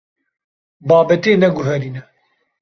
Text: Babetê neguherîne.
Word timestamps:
Babetê 0.87 1.31
neguherîne. 1.41 2.01